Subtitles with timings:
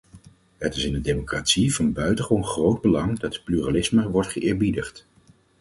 [0.57, 5.07] Het is in een democratie van buitengewoon groot belang dat pluralisme wordt geëerbiedigd.